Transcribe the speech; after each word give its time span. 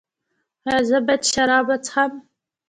ایا 0.67 0.77
زه 0.89 0.97
باید 1.05 1.23
شراب 1.31 1.65
وڅښم؟ 1.69 2.11